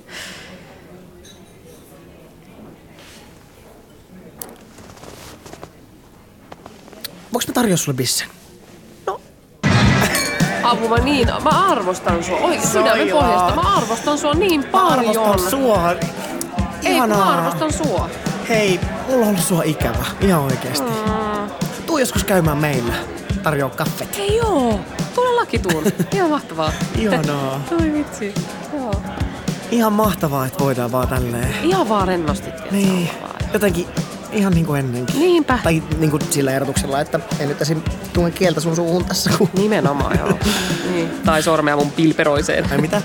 Voinko 7.32 7.44
mä 7.48 7.54
tarjoa 7.54 7.76
sulle 7.76 7.96
bissen? 7.96 8.28
Apu, 10.62 10.88
mä 10.88 10.96
niin, 10.96 11.28
mä 11.44 11.50
arvostan 11.50 12.24
sua. 12.24 12.38
Oi, 12.38 12.58
sydämen 12.72 13.08
pohjasta. 13.08 13.54
Mä 13.54 13.76
arvostan 13.76 14.18
sua 14.18 14.34
niin 14.34 14.64
paljon. 14.64 15.18
Arvostan 15.28 15.50
sua. 15.50 15.92
Ei, 16.84 16.94
Ihanaa. 16.94 17.18
mä 17.18 17.38
arvostan 17.38 17.72
sua. 17.72 18.10
Hei, 18.48 18.80
mulla 19.08 19.22
on 19.22 19.28
ollut 19.28 19.44
sua 19.44 19.62
ikävä. 19.62 20.04
Ihan 20.20 20.40
oikeesti. 20.40 20.90
Mm. 20.90 21.50
Tuu 21.86 21.98
joskus 21.98 22.24
käymään 22.24 22.58
meillä. 22.58 22.94
Tarjoa 23.48 23.70
kaffet. 23.70 24.16
Ei 24.18 24.36
joo, 24.36 24.80
todellakin 25.14 25.62
tuun. 25.62 25.84
Ihan 26.14 26.30
mahtavaa. 26.30 26.72
Ihanaa. 26.98 27.64
Oi 27.80 27.92
vitsi. 27.92 28.34
Joo. 28.72 29.02
Ihan 29.70 29.92
mahtavaa, 29.92 30.46
että 30.46 30.64
voidaan 30.64 30.92
vaan 30.92 31.08
tälleen. 31.08 31.54
Ihan 31.62 31.88
vaan 31.88 32.08
rennosti. 32.08 32.50
Niin. 32.70 33.10
Jotenkin 33.52 33.86
ihan 34.32 34.52
niin 34.52 34.66
kuin 34.66 34.80
ennenkin. 34.80 35.20
Niinpä. 35.20 35.58
Tai 35.62 35.82
niin 35.98 36.10
kuin 36.10 36.22
sillä 36.30 36.52
erotuksella, 36.52 37.00
että 37.00 37.20
en 37.40 37.48
nyt 37.48 37.62
esim. 37.62 37.82
tuen 38.12 38.32
kieltä 38.32 38.60
sun 38.60 38.76
suuhun 38.76 39.04
tässä. 39.04 39.30
Kun... 39.38 39.48
Nimenomaan 39.58 40.18
joo. 40.18 40.38
niin. 40.92 41.10
Tai 41.24 41.42
sormea 41.42 41.76
mun 41.76 41.90
pilperoiseen. 41.90 42.72
Ai 42.72 42.78
mitä? 42.78 43.02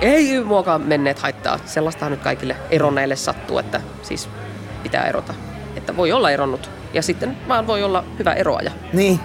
Ei 0.00 0.44
muokaan 0.44 0.82
menneet 0.82 1.18
haittaa. 1.18 1.58
Sellaistahan 1.66 2.12
nyt 2.12 2.22
kaikille 2.22 2.56
eronneille 2.70 3.16
sattuu, 3.16 3.58
että 3.58 3.80
siis 4.02 4.28
pitää 4.82 5.08
erota. 5.08 5.34
Että 5.76 5.96
voi 5.96 6.12
olla 6.12 6.30
eronnut. 6.30 6.70
Ja 6.92 7.02
sitten 7.02 7.36
vaan 7.48 7.66
voi 7.66 7.82
olla 7.82 8.04
hyvä 8.18 8.32
eroaja. 8.32 8.70
Niin. 8.92 9.20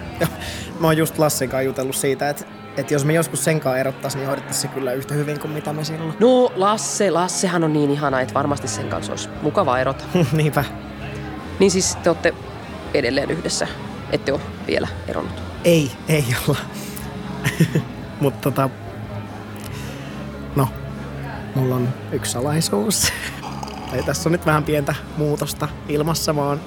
Mä 0.80 0.88
oon 0.88 0.98
just 0.98 1.20
Lassen 1.20 1.50
kanssa 1.50 1.62
jutellut 1.62 1.96
siitä, 1.96 2.30
että, 2.30 2.46
että 2.78 2.94
jos 2.94 3.06
me 3.06 3.14
joskus 3.14 3.44
senkaan 3.44 3.80
erottaisiin, 3.80 4.20
niin 4.20 4.28
hoidettaisiin 4.28 4.62
se 4.62 4.68
kyllä 4.68 4.94
yhtä 4.94 5.14
hyvin 5.14 5.40
kuin 5.40 5.52
mitä 5.52 5.74
me 5.74 5.84
silloin. 5.84 6.14
No 6.20 6.52
Lasse, 6.56 7.12
Lassehan 7.12 7.64
on 7.64 7.74
niin 7.74 7.92
ihana, 7.92 8.22
että 8.22 8.34
varmasti 8.34 8.68
sen 8.68 8.90
kanssa 8.90 9.12
olisi 9.12 9.30
mukava 9.42 9.80
erota. 9.80 10.04
Niinpä. 10.32 10.64
Niin 11.60 11.72
siis 11.72 11.96
te 11.96 12.10
olette 12.10 12.34
edelleen 12.94 13.32
yhdessä. 13.32 13.68
Ette 14.12 14.34
ole 14.34 14.42
vielä 14.68 14.88
eronnut. 15.08 15.42
Ei, 15.64 15.92
ei 16.08 16.26
olla. 16.48 16.60
Mutta 18.22 18.52
tota... 18.52 18.70
No, 20.56 20.68
mulla 21.56 21.76
on 21.76 21.90
yksi 22.12 22.32
salaisuus. 22.32 23.14
tai 23.92 24.04
tässä 24.04 24.30
on 24.30 24.32
nyt 24.32 24.46
vähän 24.46 24.64
pientä 24.64 24.96
muutosta 25.18 25.68
ilmassa. 25.88 26.34
Mä 26.34 26.42
oon 26.42 26.62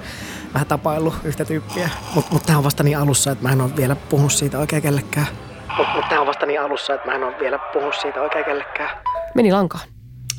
vähän 0.55 0.67
tapaillut 0.67 1.15
yhtä 1.25 1.45
tyyppiä. 1.45 1.91
Mutta 2.15 2.33
mut 2.33 2.43
tää 2.43 2.59
on 2.59 2.65
vasta 2.65 2.83
niin 2.83 2.99
alussa, 2.99 3.31
että 3.31 3.45
mä 3.45 3.53
en 3.53 3.61
oo 3.61 3.71
vielä 3.77 3.97
puhunut 3.97 4.33
siitä 4.33 4.59
oikein 4.59 4.83
kellekään. 4.83 5.27
Mutta 5.77 5.95
mut 5.95 6.09
tää 6.09 6.21
on 6.21 6.27
vasta 6.27 6.47
niin 6.47 6.61
alussa, 6.61 6.95
että 6.95 7.09
mä 7.09 7.15
en 7.15 7.25
oo 7.25 7.33
vielä 7.41 7.59
puhunut 7.73 7.95
siitä 7.95 8.23
oikein 8.23 8.45
kellekään. 8.45 8.91
Meni 9.35 9.53
lankaan. 9.53 9.89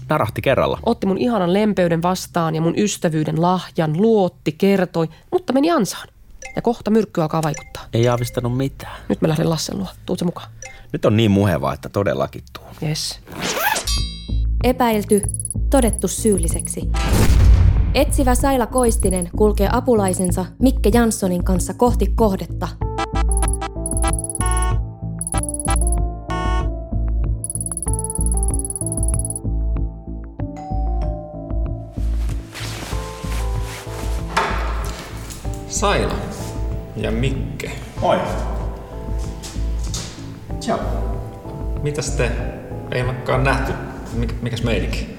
Narahti 0.10 0.42
kerralla. 0.42 0.80
Otti 0.86 1.08
mun 1.08 1.18
ihanan 1.18 1.54
lempeyden 1.54 2.01
vastaan 2.01 2.56
ja 2.56 2.62
mun 2.62 2.74
ystävyyden 2.77 3.42
lahjan, 3.42 3.98
luotti, 3.98 4.51
kertoi, 4.51 5.10
mutta 5.32 5.54
meni 5.54 5.72
ansaan. 5.72 6.08
Ja 6.56 6.62
kohta 6.62 6.92
myrkky 6.92 7.22
alkaa 7.22 7.44
vaikuttaa. 7.44 7.84
Ei 7.94 8.08
aavistanut 8.08 8.58
mitään. 8.58 8.98
Nyt 9.10 9.22
mä 9.22 9.27
lähden 9.27 9.50
Lassen 9.50 9.77
luo. 9.77 9.88
Tuut 10.06 10.20
se 10.20 10.25
mukaan. 10.25 10.50
Nyt 10.94 11.06
on 11.06 11.18
niin 11.18 11.32
muhevaa, 11.32 11.74
että 11.74 11.89
todellakin 11.89 12.44
tuu. 12.54 12.89
Yes. 12.89 13.20
Epäilty, 14.65 15.22
todettu 15.69 16.07
syylliseksi. 16.07 16.81
Etsivä 17.93 18.36
Saila 18.36 18.67
Koistinen 18.67 19.29
kulkee 19.38 19.69
apulaisensa 19.72 20.45
Mikke 20.62 20.89
Janssonin 20.93 21.43
kanssa 21.43 21.74
kohti 21.74 22.07
kohdetta. 22.15 22.67
Saila 35.67 36.15
ja 36.95 37.12
Mikke. 37.12 37.72
Moi. 38.01 38.19
Ciao. 40.60 40.79
Mitäs 41.84 42.12
te? 42.12 42.31
Ei 42.91 43.01
olekaan 43.01 43.43
nähty 43.43 43.85
Mik, 44.15 44.41
mikäs 44.41 44.63
meininki? 44.63 45.17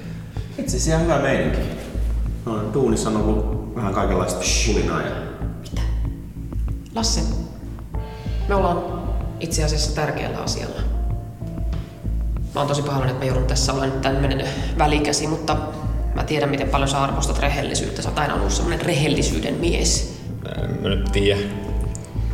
Itse 0.58 0.76
asiassa 0.76 0.90
ihan 0.90 1.02
hyvä 1.02 1.18
meininki. 1.18 1.58
No, 2.46 2.72
duunissa 2.74 3.10
on 3.10 3.16
ollut 3.16 3.74
vähän 3.74 3.94
kaikenlaista 3.94 4.40
pulinaa 4.66 5.02
ja... 5.02 5.10
Lasse, 6.94 7.20
me 8.48 8.54
ollaan 8.54 8.82
itse 9.40 9.64
asiassa 9.64 9.94
tärkeällä 9.94 10.38
asialla. 10.38 10.80
Mä 12.54 12.60
oon 12.60 12.68
tosi 12.68 12.82
pahoillani, 12.82 13.12
että 13.12 13.24
mä 13.24 13.28
joudun 13.28 13.46
tässä 13.46 13.72
olemaan 13.72 13.90
nyt 13.92 14.02
tämmönen 14.02 14.48
välikäsi, 14.78 15.26
mutta 15.26 15.56
mä 16.14 16.24
tiedän, 16.24 16.48
miten 16.48 16.68
paljon 16.68 16.88
sä 16.88 17.02
arvostat 17.02 17.38
rehellisyyttä. 17.38 18.02
Sä 18.02 18.08
oot 18.08 18.18
aina 18.18 18.34
ollut 18.34 18.52
semmonen 18.52 18.80
rehellisyyden 18.80 19.54
mies. 19.54 20.20
En 20.62 20.82
mä 20.82 20.88
nyt 20.88 21.12
tiedä. 21.12 21.40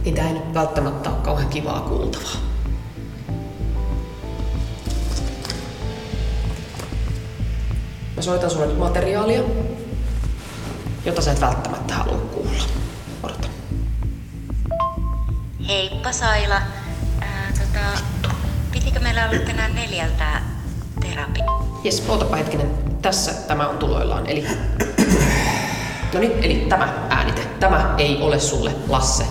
Niin 0.04 0.14
tää 0.14 0.26
ei 0.26 0.32
nyt 0.32 0.54
välttämättä 0.54 1.10
ole 1.10 1.18
kauhean 1.18 1.48
kivaa 1.48 1.80
kuultavaa. 1.80 2.51
Mä 8.22 8.24
soitan 8.24 8.50
sulle 8.50 8.66
nyt 8.66 8.78
materiaalia, 8.78 9.42
jota 11.04 11.22
sä 11.22 11.32
et 11.32 11.40
välttämättä 11.40 11.94
halua 11.94 12.16
kuulla. 12.16 12.62
Odota. 13.22 13.48
Heippa 15.68 16.12
Saila. 16.12 16.60
Ää, 17.20 17.52
tota, 17.58 18.02
pitikö 18.72 19.00
meillä 19.00 19.28
olla 19.28 19.38
tänään 19.46 19.74
neljältä 19.74 20.42
terapia? 21.00 21.44
Jes, 21.84 22.04
ootapa 22.08 22.36
hetkinen. 22.36 22.70
Tässä 23.02 23.32
tämä 23.48 23.68
on 23.68 23.78
tuloillaan. 23.78 24.26
Eli... 24.26 24.46
No 26.14 26.20
niin, 26.20 26.32
eli 26.42 26.66
tämä 26.68 26.88
äänite. 27.10 27.40
Tämä 27.60 27.94
ei 27.98 28.18
ole 28.20 28.40
sulle, 28.40 28.74
Lasse, 28.88 29.26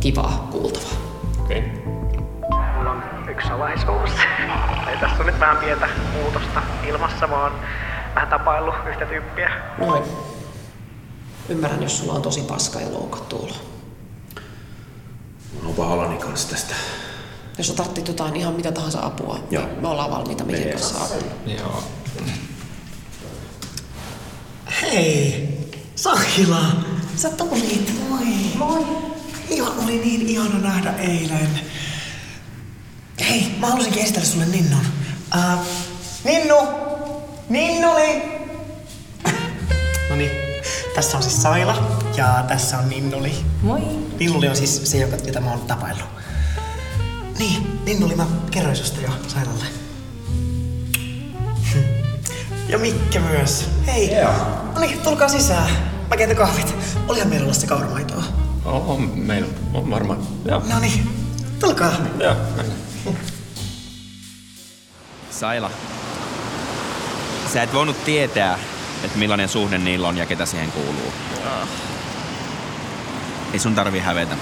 kivaa 0.00 0.48
kuultavaa. 0.52 0.96
Okei. 1.40 1.58
Okay. 1.58 2.62
Mulla 2.76 2.90
on 2.90 3.02
yksi 3.30 3.48
salaisuus. 3.48 4.10
Ei 4.90 4.96
tässä 4.96 5.16
on 5.20 5.26
nyt 5.26 5.40
vähän 5.40 5.56
pientä 5.56 5.88
muutosta 6.12 6.62
ilmassa. 6.88 7.26
Oon 7.26 7.52
vähän 8.16 8.28
tapaillut 8.30 8.74
yhtä 8.88 9.06
tyyppiä. 9.06 9.50
Noin. 9.78 10.02
Ymmärrän, 11.48 11.82
jos 11.82 11.98
sulla 11.98 12.12
on 12.12 12.22
tosi 12.22 12.40
paska 12.40 12.80
ja 12.80 12.92
loukattu 12.92 13.36
olo. 13.36 13.54
Mä 15.62 15.66
oon 15.66 15.74
pahoillani 15.74 16.16
kanssa 16.18 16.48
tästä. 16.48 16.74
Jos 17.58 17.66
sä 17.66 17.74
tarvitset 17.74 18.08
jotain 18.08 18.36
ihan 18.36 18.54
mitä 18.54 18.72
tahansa 18.72 19.06
apua, 19.06 19.38
Joo. 19.50 19.66
niin 19.66 19.80
me 19.80 19.88
ollaan 19.88 20.10
valmiita 20.10 20.44
Mikin 20.44 20.70
kanssa 20.70 21.04
apuun. 21.04 21.30
Joo. 21.46 21.82
Hei, 24.82 25.48
Sakila, 25.94 26.66
sä 27.16 27.30
tulit, 27.30 27.94
moi. 28.08 28.26
Moi. 28.54 28.86
Ihan 29.48 29.84
oli 29.84 29.98
niin 29.98 30.26
ihana 30.26 30.58
nähdä 30.58 30.92
eilen. 30.92 31.60
Hei, 33.28 33.54
mä 33.58 33.66
halusinkin 33.66 34.02
esitellä 34.02 34.26
sulle 34.26 34.46
Ninnun. 34.46 34.86
Uh, 35.34 35.66
Ninnu! 36.24 36.56
Ninnuli! 37.48 38.22
no 40.10 40.16
niin, 40.16 40.30
tässä 40.94 41.16
on 41.16 41.22
siis 41.22 41.42
Saila 41.42 42.00
ja 42.16 42.44
tässä 42.48 42.78
on 42.78 42.88
Ninnuli. 42.88 43.32
Moi. 43.62 43.80
Ninnuli 44.18 44.48
on 44.48 44.56
siis 44.56 44.80
se, 44.90 44.98
joka, 44.98 45.16
jota 45.26 45.40
mä 45.40 45.50
oon 45.50 45.60
tapaillut. 45.60 46.06
Niin, 47.38 47.80
Ninnuli, 47.84 48.14
mä 48.14 48.26
kerroin 48.50 48.76
susta 48.76 49.00
jo 49.00 49.08
Sailalle. 49.28 49.64
Ja 52.68 52.78
Mikke 52.78 53.18
myös. 53.18 53.68
Hei. 53.86 54.14
Joo. 54.16 54.32
No 54.74 54.80
niin, 54.80 54.98
tulkaa 54.98 55.28
sisään. 55.28 55.70
Mä 56.10 56.16
keitän 56.16 56.36
kahvit. 56.36 56.74
Olihan 57.08 57.28
meillä 57.28 57.44
olla 57.44 57.54
se 57.54 57.66
kauramaitoa. 57.66 58.24
On, 58.64 58.82
on 58.82 59.02
meillä 59.18 59.48
on 59.74 59.90
varmaan. 59.90 60.18
Joo. 60.44 60.62
No 60.72 60.78
niin, 60.78 61.08
tulkaa. 61.60 61.92
Joo, 62.20 62.34
mennään. 62.56 62.78
Saila, 65.30 65.70
sä 67.52 67.62
et 67.62 67.72
voinut 67.72 68.04
tietää, 68.04 68.58
että 69.04 69.18
millainen 69.18 69.48
suhde 69.48 69.78
niillä 69.78 70.08
on 70.08 70.16
ja 70.16 70.26
ketä 70.26 70.46
siihen 70.46 70.72
kuuluu. 70.72 71.12
Ei 73.52 73.58
sun 73.58 73.74
tarvi 73.74 73.98
hävetä. 73.98 74.36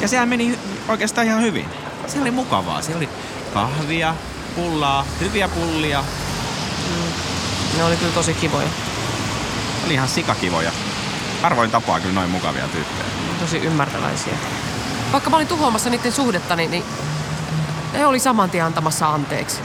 Ja 0.00 0.08
sehän 0.08 0.28
meni 0.28 0.58
oikeastaan 0.88 1.26
ihan 1.26 1.42
hyvin. 1.42 1.68
Se 2.06 2.20
oli 2.20 2.30
mukavaa. 2.30 2.82
Siellä 2.82 2.98
oli 2.98 3.08
kahvia, 3.54 4.14
pullaa, 4.56 5.04
hyviä 5.20 5.48
pullia. 5.48 6.04
Ne 7.76 7.84
oli 7.84 7.96
kyllä 7.96 8.12
tosi 8.12 8.34
kivoja. 8.34 8.68
Oli 9.84 9.94
ihan 9.94 10.08
sikakivoja. 10.08 10.72
Harvoin 11.42 11.70
tapaa 11.70 12.00
kyllä 12.00 12.14
noin 12.14 12.30
mukavia 12.30 12.68
tyyppejä. 12.68 13.08
Tosi 13.40 13.58
ymmärtäväisiä. 13.58 14.34
Vaikka 15.12 15.30
mä 15.30 15.36
olin 15.36 15.48
tuhoamassa 15.48 15.90
niiden 15.90 16.12
suhdetta, 16.12 16.56
niin, 16.56 16.70
niin 16.70 16.84
ne 17.92 18.06
oli 18.06 18.18
saman 18.18 18.50
tien 18.50 18.64
antamassa 18.64 19.08
anteeksi. 19.08 19.60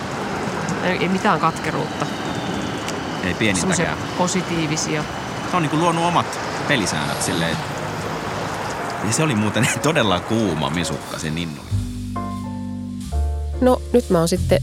Ei, 0.83 0.97
ei 0.97 1.09
mitään 1.09 1.39
katkeruutta. 1.39 2.05
Ei 3.23 3.33
pienintäkään. 3.33 3.77
Semmoisia 3.77 4.07
positiivisia. 4.17 5.03
Se 5.51 5.55
on 5.55 5.61
niinku 5.61 5.77
luonut 5.77 6.05
omat 6.05 6.39
pelisäännöt 6.67 7.21
silleen. 7.21 7.57
Ja 9.07 9.13
se 9.13 9.23
oli 9.23 9.35
muuten 9.35 9.67
todella 9.83 10.19
kuuma 10.19 10.69
misukka 10.69 11.19
se 11.19 11.29
Ninnu. 11.29 11.61
No 13.61 13.81
nyt 13.93 14.09
mä 14.09 14.19
oon 14.19 14.27
sitten 14.27 14.61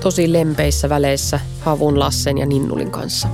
tosi 0.00 0.32
lempeissä 0.32 0.88
väleissä 0.88 1.40
Havun, 1.60 1.98
Lassen 2.00 2.38
ja 2.38 2.46
Ninnulin 2.46 2.90
kanssa. 2.90 3.28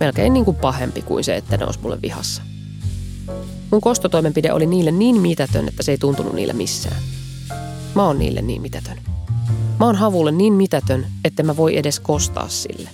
Melkein 0.00 0.32
niin 0.32 0.44
kuin 0.44 0.56
pahempi 0.56 1.02
kuin 1.02 1.24
se, 1.24 1.36
että 1.36 1.56
ne 1.56 1.64
olisi 1.64 1.80
mulle 1.82 2.02
vihassa. 2.02 2.42
Mun 3.70 3.80
kostotoimenpide 3.80 4.52
oli 4.52 4.66
niille 4.66 4.90
niin 4.90 5.20
mitätön, 5.20 5.68
että 5.68 5.82
se 5.82 5.92
ei 5.92 5.98
tuntunut 5.98 6.32
niille 6.32 6.52
missään. 6.52 6.96
Mä 7.94 8.04
oon 8.04 8.18
niille 8.18 8.42
niin 8.42 8.62
mitätön. 8.62 8.98
Mä 9.78 9.86
oon 9.86 9.96
Havulle 9.96 10.32
niin 10.32 10.52
mitätön, 10.52 11.06
että 11.24 11.42
mä 11.42 11.56
voi 11.56 11.76
edes 11.76 12.00
kostaa 12.00 12.48
sille. 12.48 12.90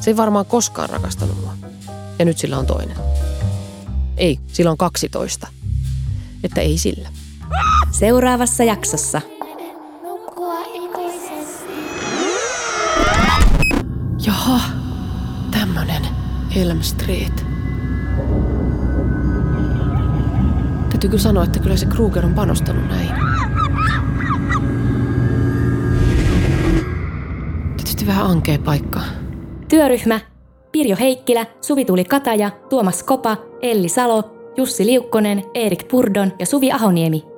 Se 0.00 0.10
ei 0.10 0.16
varmaan 0.16 0.46
koskaan 0.46 0.90
rakastanut 0.90 1.40
mua. 1.40 1.54
Ja 2.18 2.24
nyt 2.24 2.38
sillä 2.38 2.58
on 2.58 2.66
toinen. 2.66 2.96
Ei, 4.16 4.38
sillä 4.46 4.70
on 4.70 4.76
12. 4.76 5.48
Että 6.44 6.60
ei 6.60 6.78
sillä. 6.78 7.08
Seuraavassa 7.90 8.64
jaksossa. 8.64 9.20
Jaha, 14.26 14.60
tämmönen 15.50 16.06
Elm 16.56 16.82
Street. 16.82 17.46
Täytyy 20.88 21.10
kyllä 21.10 21.22
sanoa, 21.22 21.44
että 21.44 21.58
kyllä 21.58 21.76
se 21.76 21.86
Kruger 21.86 22.26
on 22.26 22.34
panostanut 22.34 22.88
näihin. 22.88 23.14
Tietysti 28.02 28.20
vähän 28.20 28.30
ankea 28.30 28.58
paikka. 28.64 29.00
Työryhmä. 29.68 30.20
Pirjo 30.72 30.96
Heikkilä, 31.00 31.46
Suvi-Tuuli 31.60 32.04
Kataja, 32.04 32.50
Tuomas 32.68 33.02
Kopa, 33.02 33.36
Elli 33.60 33.88
Salo, 33.88 34.22
Jussi 34.56 34.86
Liukkonen, 34.86 35.42
Erik 35.54 35.88
Purdon 35.88 36.32
ja 36.38 36.46
Suvi 36.46 36.72
Ahoniemi. 36.72 37.31